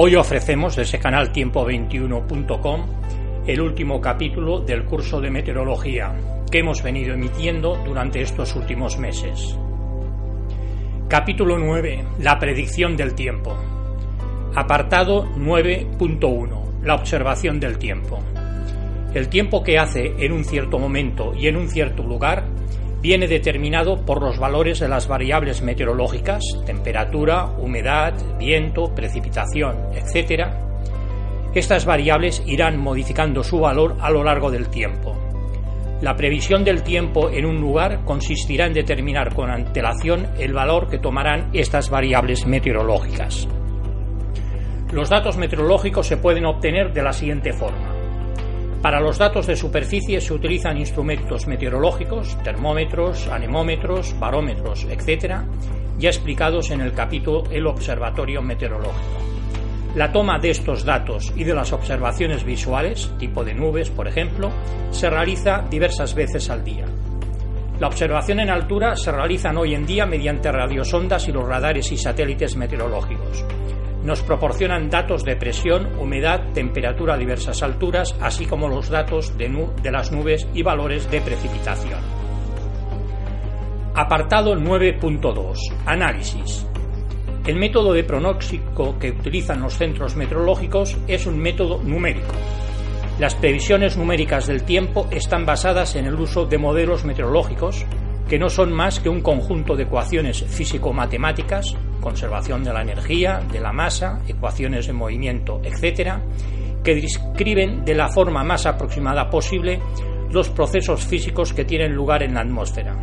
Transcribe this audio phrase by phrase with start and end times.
[0.00, 2.86] Hoy ofrecemos desde canal tiempo21.com
[3.48, 6.14] el último capítulo del curso de meteorología
[6.48, 9.58] que hemos venido emitiendo durante estos últimos meses.
[11.08, 12.04] Capítulo 9.
[12.20, 13.56] La predicción del tiempo.
[14.54, 16.82] Apartado 9.1.
[16.84, 18.20] La observación del tiempo.
[19.14, 22.44] El tiempo que hace en un cierto momento y en un cierto lugar
[23.00, 30.48] viene determinado por los valores de las variables meteorológicas, temperatura, humedad, viento, precipitación, etc.
[31.54, 35.16] Estas variables irán modificando su valor a lo largo del tiempo.
[36.00, 40.98] La previsión del tiempo en un lugar consistirá en determinar con antelación el valor que
[40.98, 43.48] tomarán estas variables meteorológicas.
[44.92, 47.97] Los datos meteorológicos se pueden obtener de la siguiente forma.
[48.82, 55.38] Para los datos de superficie se utilizan instrumentos meteorológicos, termómetros, anemómetros, barómetros, etc.,
[55.98, 59.18] ya explicados en el capítulo El Observatorio Meteorológico.
[59.96, 64.52] La toma de estos datos y de las observaciones visuales, tipo de nubes, por ejemplo,
[64.92, 66.84] se realiza diversas veces al día.
[67.80, 71.96] La observación en altura se realiza hoy en día mediante radiosondas y los radares y
[71.96, 73.44] satélites meteorológicos
[74.04, 79.48] nos proporcionan datos de presión, humedad, temperatura a diversas alturas, así como los datos de,
[79.90, 82.00] las nubes y valores de precipitación.
[83.94, 85.56] Apartado 9.2.
[85.84, 86.66] Análisis.
[87.44, 92.34] El método de pronóstico que utilizan los centros meteorológicos es un método numérico.
[93.18, 97.84] Las previsiones numéricas del tiempo están basadas en el uso de modelos meteorológicos,
[98.28, 103.60] que no son más que un conjunto de ecuaciones físico-matemáticas conservación de la energía, de
[103.60, 106.18] la masa, ecuaciones de movimiento, etc.,
[106.82, 109.80] que describen de la forma más aproximada posible
[110.30, 112.96] los procesos físicos que tienen lugar en la atmósfera.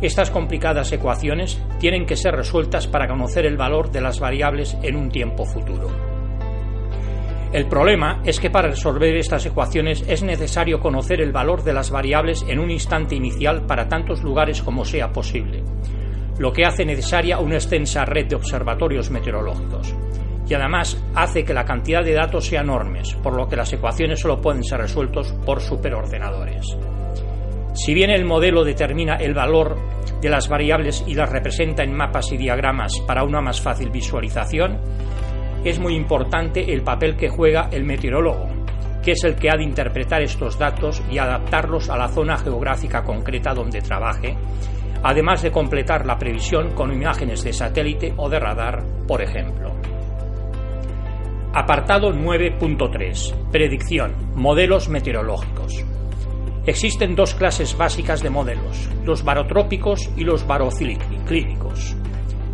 [0.00, 4.96] Estas complicadas ecuaciones tienen que ser resueltas para conocer el valor de las variables en
[4.96, 5.88] un tiempo futuro.
[7.52, 11.90] El problema es que para resolver estas ecuaciones es necesario conocer el valor de las
[11.90, 15.64] variables en un instante inicial para tantos lugares como sea posible,
[16.40, 19.94] lo que hace necesaria una extensa red de observatorios meteorológicos.
[20.48, 24.20] Y además hace que la cantidad de datos sea enormes, por lo que las ecuaciones
[24.20, 26.64] solo pueden ser resueltos por superordenadores.
[27.74, 29.76] Si bien el modelo determina el valor
[30.22, 34.80] de las variables y las representa en mapas y diagramas para una más fácil visualización,
[35.62, 38.48] es muy importante el papel que juega el meteorólogo,
[39.02, 43.04] que es el que ha de interpretar estos datos y adaptarlos a la zona geográfica
[43.04, 44.38] concreta donde trabaje
[45.02, 49.74] además de completar la previsión con imágenes de satélite o de radar, por ejemplo.
[51.52, 53.50] Apartado 9.3.
[53.50, 54.14] Predicción.
[54.36, 55.84] Modelos meteorológicos.
[56.66, 61.96] Existen dos clases básicas de modelos, los barotrópicos y los baroclínicos.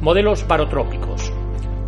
[0.00, 1.32] Modelos barotrópicos.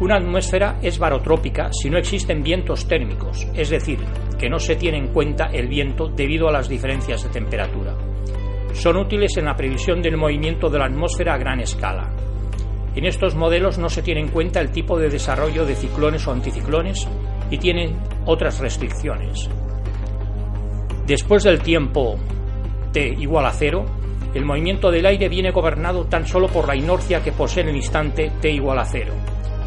[0.00, 3.98] Una atmósfera es barotrópica si no existen vientos térmicos, es decir,
[4.38, 7.94] que no se tiene en cuenta el viento debido a las diferencias de temperatura
[8.72, 12.10] son útiles en la previsión del movimiento de la atmósfera a gran escala.
[12.94, 16.32] En estos modelos no se tiene en cuenta el tipo de desarrollo de ciclones o
[16.32, 17.06] anticiclones
[17.50, 17.96] y tienen
[18.26, 19.48] otras restricciones.
[21.06, 22.18] Después del tiempo
[22.92, 23.84] t igual a cero,
[24.34, 27.76] el movimiento del aire viene gobernado tan solo por la inercia que posee en el
[27.76, 29.14] instante t igual a cero,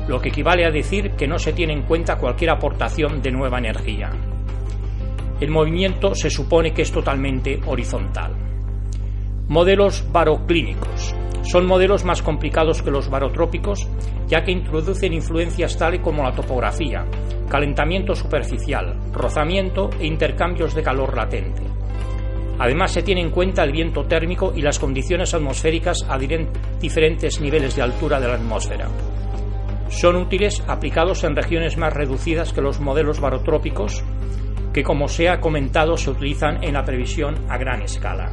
[0.07, 3.57] lo que equivale a decir que no se tiene en cuenta cualquier aportación de nueva
[3.57, 4.11] energía.
[5.39, 8.50] El movimiento se supone que es totalmente horizontal.
[9.51, 11.13] Modelos baroclínicos.
[11.41, 13.85] Son modelos más complicados que los barotrópicos,
[14.25, 17.05] ya que introducen influencias tales como la topografía,
[17.49, 21.63] calentamiento superficial, rozamiento e intercambios de calor latente.
[22.59, 27.75] Además, se tiene en cuenta el viento térmico y las condiciones atmosféricas a diferentes niveles
[27.75, 28.87] de altura de la atmósfera.
[29.89, 34.01] Son útiles aplicados en regiones más reducidas que los modelos barotrópicos,
[34.71, 38.31] que como se ha comentado se utilizan en la previsión a gran escala.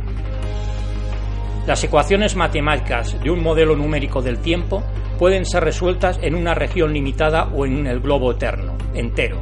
[1.68, 4.82] Las ecuaciones matemáticas de un modelo numérico del tiempo
[5.18, 9.36] pueden ser resueltas en una región limitada o en el globo eterno, entero.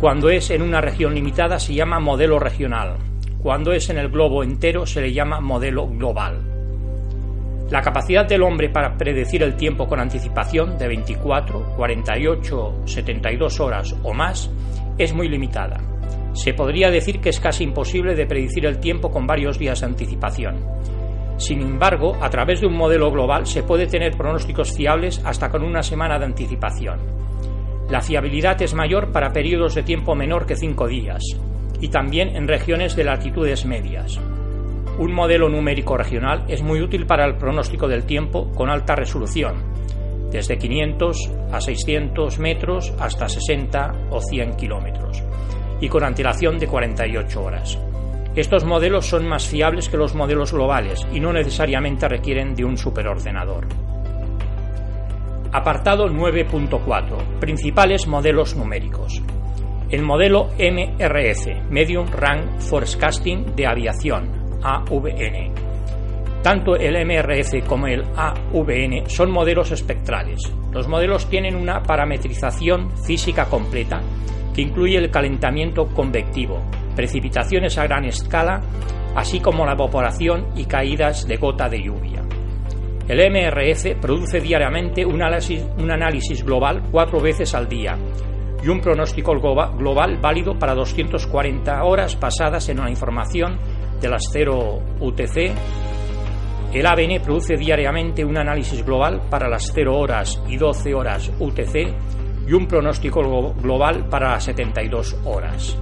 [0.00, 2.98] Cuando es en una región limitada se llama modelo regional.
[3.42, 6.40] Cuando es en el globo entero se le llama modelo global.
[7.68, 13.92] La capacidad del hombre para predecir el tiempo con anticipación de 24, 48, 72 horas
[14.04, 14.48] o más
[14.98, 15.80] es muy limitada.
[16.32, 19.86] Se podría decir que es casi imposible de predecir el tiempo con varios días de
[19.86, 20.93] anticipación
[21.36, 25.62] sin embargo, a través de un modelo global se puede tener pronósticos fiables hasta con
[25.62, 27.00] una semana de anticipación.
[27.90, 31.22] La fiabilidad es mayor para periodos de tiempo menor que cinco días
[31.80, 34.18] y también en regiones de latitudes medias.
[34.98, 39.56] Un modelo numérico regional es muy útil para el pronóstico del tiempo con alta resolución,
[40.30, 45.22] desde 500 a 600 metros hasta 60 o 100 kilómetros,
[45.80, 47.78] y con antelación de 48 horas.
[48.36, 52.76] Estos modelos son más fiables que los modelos globales y no necesariamente requieren de un
[52.76, 53.68] superordenador.
[55.52, 57.38] Apartado 9.4.
[57.38, 59.22] Principales modelos numéricos.
[59.88, 65.54] El modelo MRF, Medium Rank Forecasting de Aviación, AVN.
[66.42, 70.40] Tanto el MRF como el AVN son modelos espectrales.
[70.72, 74.00] Los modelos tienen una parametrización física completa
[74.54, 76.62] que incluye el calentamiento convectivo,
[76.94, 78.60] precipitaciones a gran escala,
[79.14, 82.22] así como la evaporación y caídas de gota de lluvia.
[83.06, 87.98] El MRF produce diariamente un análisis, global cuatro veces al día
[88.62, 93.58] y un pronóstico global válido para 240 horas pasadas en la información
[94.00, 95.52] de las 0 UTC.
[96.72, 102.23] El ABN produce diariamente un análisis global para las 0 horas y 12 horas UTC
[102.46, 105.76] y un pronóstico global para las 72 horas.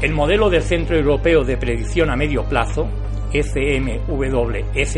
[0.00, 2.88] El modelo del Centro Europeo de Predicción a Medio Plazo,
[3.32, 4.96] ECMWF,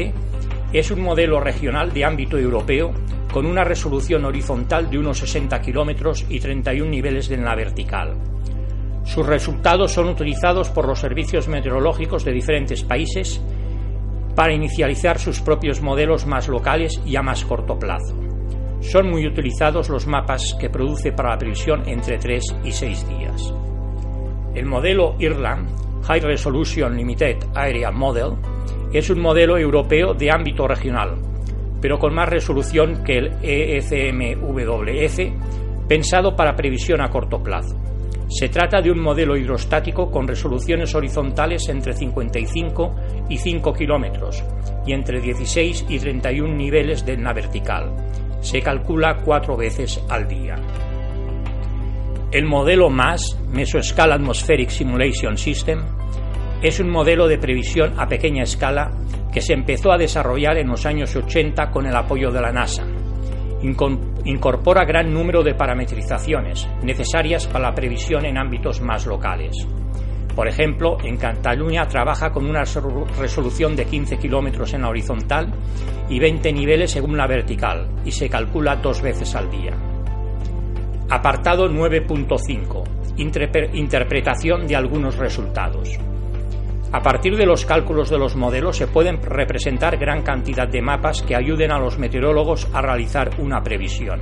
[0.72, 2.92] es un modelo regional de ámbito europeo
[3.32, 8.16] con una resolución horizontal de unos 60 kilómetros y 31 niveles en la vertical.
[9.04, 13.40] Sus resultados son utilizados por los servicios meteorológicos de diferentes países
[14.34, 18.23] para inicializar sus propios modelos más locales y a más corto plazo.
[18.84, 23.54] Son muy utilizados los mapas que produce para la previsión entre 3 y 6 días.
[24.54, 25.66] El modelo IRLAM,
[26.02, 28.34] High Resolution Limited Area Model,
[28.92, 31.16] es un modelo europeo de ámbito regional,
[31.80, 35.18] pero con más resolución que el ECMWF,
[35.88, 37.76] pensado para previsión a corto plazo.
[38.28, 42.94] Se trata de un modelo hidrostático con resoluciones horizontales entre 55
[43.28, 44.44] y 5 kilómetros
[44.86, 47.92] y entre 16 y 31 niveles de la vertical.
[48.44, 50.56] Se calcula cuatro veces al día.
[52.30, 55.82] El modelo MAS, Mesoscale Atmospheric Simulation System,
[56.62, 58.90] es un modelo de previsión a pequeña escala
[59.32, 62.84] que se empezó a desarrollar en los años 80 con el apoyo de la NASA.
[63.62, 69.66] Incorpora gran número de parametrizaciones necesarias para la previsión en ámbitos más locales.
[70.34, 72.64] Por ejemplo, en Cataluña trabaja con una
[73.18, 75.52] resolución de 15 kilómetros en la horizontal
[76.08, 79.72] y 20 niveles según la vertical y se calcula dos veces al día.
[81.08, 83.74] Apartado 9.5.
[83.74, 85.90] Interpretación de algunos resultados.
[86.90, 91.22] A partir de los cálculos de los modelos se pueden representar gran cantidad de mapas
[91.22, 94.20] que ayuden a los meteorólogos a realizar una previsión.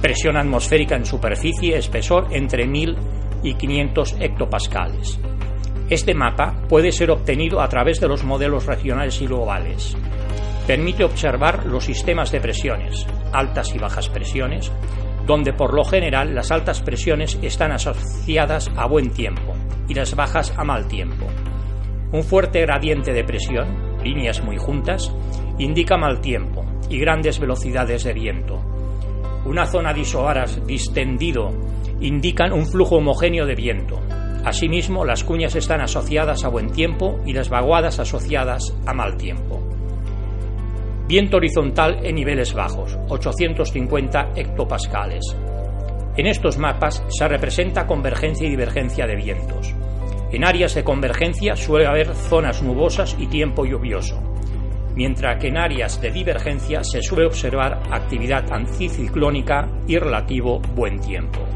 [0.00, 2.96] Presión atmosférica en superficie, espesor entre 1000
[3.46, 5.20] y 500 hectopascales.
[5.88, 9.96] Este mapa puede ser obtenido a través de los modelos regionales y globales.
[10.66, 14.72] Permite observar los sistemas de presiones, altas y bajas presiones,
[15.26, 19.54] donde por lo general las altas presiones están asociadas a buen tiempo
[19.88, 21.26] y las bajas a mal tiempo.
[22.10, 25.12] Un fuerte gradiente de presión, líneas muy juntas,
[25.58, 28.60] indica mal tiempo y grandes velocidades de viento.
[29.44, 31.52] Una zona de isoaras distendido
[32.00, 34.00] indican un flujo homogéneo de viento.
[34.44, 39.60] Asimismo, las cuñas están asociadas a buen tiempo y las vaguadas asociadas a mal tiempo.
[41.08, 45.36] Viento horizontal en niveles bajos, 850 hectopascales.
[46.16, 49.74] En estos mapas se representa convergencia y divergencia de vientos.
[50.32, 54.20] En áreas de convergencia suele haber zonas nubosas y tiempo lluvioso,
[54.96, 61.55] mientras que en áreas de divergencia se suele observar actividad anticiclónica y relativo buen tiempo.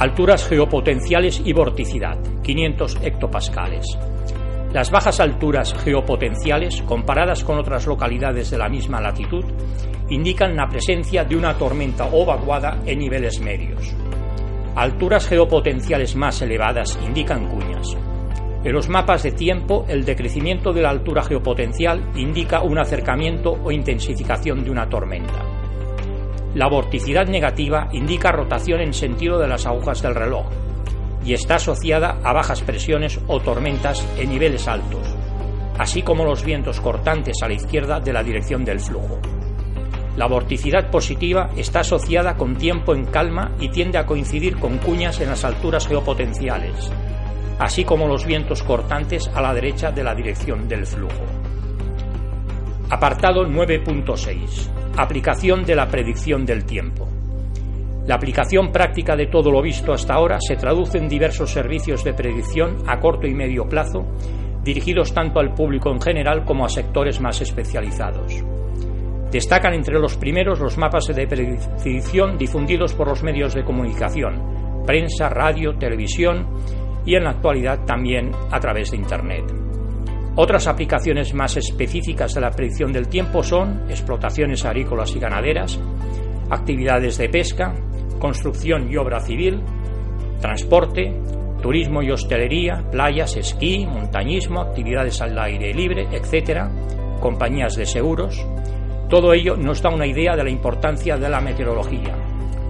[0.00, 3.84] Alturas geopotenciales y vorticidad, 500 hectopascales.
[4.72, 9.44] Las bajas alturas geopotenciales, comparadas con otras localidades de la misma latitud,
[10.08, 13.94] indican la presencia de una tormenta o vaguada en niveles medios.
[14.74, 17.94] Alturas geopotenciales más elevadas indican cuñas.
[18.64, 23.70] En los mapas de tiempo, el decrecimiento de la altura geopotencial indica un acercamiento o
[23.70, 25.59] intensificación de una tormenta.
[26.54, 30.46] La vorticidad negativa indica rotación en sentido de las agujas del reloj,
[31.24, 35.06] y está asociada a bajas presiones o tormentas en niveles altos,
[35.78, 39.20] así como los vientos cortantes a la izquierda de la dirección del flujo.
[40.16, 45.20] La vorticidad positiva está asociada con tiempo en calma y tiende a coincidir con cuñas
[45.20, 46.90] en las alturas geopotenciales,
[47.60, 51.24] así como los vientos cortantes a la derecha de la dirección del flujo.
[52.90, 54.79] Apartado 9.6.
[54.96, 57.08] Aplicación de la predicción del tiempo.
[58.06, 62.12] La aplicación práctica de todo lo visto hasta ahora se traduce en diversos servicios de
[62.12, 64.06] predicción a corto y medio plazo
[64.64, 68.44] dirigidos tanto al público en general como a sectores más especializados.
[69.30, 75.28] Destacan entre los primeros los mapas de predicción difundidos por los medios de comunicación, prensa,
[75.28, 76.48] radio, televisión
[77.06, 79.59] y en la actualidad también a través de Internet.
[80.36, 85.80] Otras aplicaciones más específicas de la predicción del tiempo son explotaciones agrícolas y ganaderas,
[86.50, 87.74] actividades de pesca,
[88.20, 89.60] construcción y obra civil,
[90.40, 91.12] transporte,
[91.60, 96.68] turismo y hostelería, playas, esquí, montañismo, actividades al aire libre, etc.,
[97.20, 98.46] compañías de seguros.
[99.08, 102.16] Todo ello nos da una idea de la importancia de la meteorología,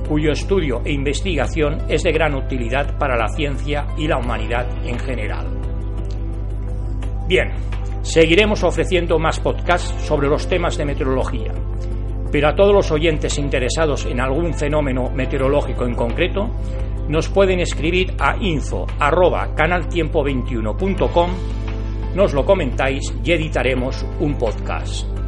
[0.09, 4.99] cuyo estudio e investigación es de gran utilidad para la ciencia y la humanidad en
[4.99, 5.60] general.
[7.31, 7.53] Bien,
[8.03, 11.53] seguiremos ofreciendo más podcasts sobre los temas de meteorología,
[12.33, 16.51] pero a todos los oyentes interesados en algún fenómeno meteorológico en concreto,
[17.07, 21.31] nos pueden escribir a info@canaltiempo21.com,
[22.17, 25.20] nos lo comentáis y editaremos un podcast.